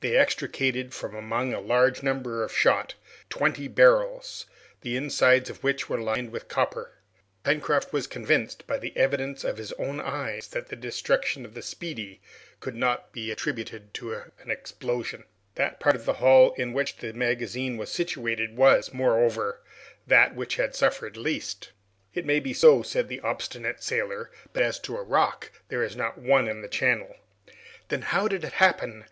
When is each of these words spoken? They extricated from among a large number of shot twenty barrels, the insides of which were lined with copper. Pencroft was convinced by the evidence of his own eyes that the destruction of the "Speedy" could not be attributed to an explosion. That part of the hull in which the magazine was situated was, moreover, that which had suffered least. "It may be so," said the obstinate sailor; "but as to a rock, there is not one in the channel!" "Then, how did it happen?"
They 0.00 0.14
extricated 0.18 0.92
from 0.92 1.14
among 1.16 1.54
a 1.54 1.58
large 1.60 2.02
number 2.02 2.44
of 2.44 2.54
shot 2.54 2.96
twenty 3.30 3.66
barrels, 3.66 4.44
the 4.82 4.94
insides 4.94 5.48
of 5.48 5.64
which 5.64 5.88
were 5.88 5.96
lined 5.98 6.32
with 6.32 6.48
copper. 6.48 6.98
Pencroft 7.44 7.90
was 7.90 8.06
convinced 8.06 8.66
by 8.66 8.76
the 8.76 8.94
evidence 8.94 9.42
of 9.42 9.56
his 9.56 9.72
own 9.78 10.00
eyes 10.02 10.48
that 10.48 10.68
the 10.68 10.76
destruction 10.76 11.46
of 11.46 11.54
the 11.54 11.62
"Speedy" 11.62 12.20
could 12.60 12.74
not 12.76 13.10
be 13.14 13.30
attributed 13.30 13.94
to 13.94 14.12
an 14.12 14.50
explosion. 14.50 15.24
That 15.54 15.80
part 15.80 15.96
of 15.96 16.04
the 16.04 16.12
hull 16.20 16.50
in 16.58 16.74
which 16.74 16.96
the 16.98 17.14
magazine 17.14 17.78
was 17.78 17.90
situated 17.90 18.58
was, 18.58 18.92
moreover, 18.92 19.62
that 20.06 20.34
which 20.34 20.56
had 20.56 20.74
suffered 20.74 21.16
least. 21.16 21.70
"It 22.12 22.26
may 22.26 22.38
be 22.38 22.52
so," 22.52 22.82
said 22.82 23.08
the 23.08 23.20
obstinate 23.20 23.82
sailor; 23.82 24.30
"but 24.52 24.62
as 24.62 24.78
to 24.80 24.98
a 24.98 25.02
rock, 25.02 25.50
there 25.68 25.82
is 25.82 25.96
not 25.96 26.18
one 26.18 26.48
in 26.48 26.60
the 26.60 26.68
channel!" 26.68 27.16
"Then, 27.88 28.02
how 28.02 28.28
did 28.28 28.44
it 28.44 28.52
happen?" 28.52 29.06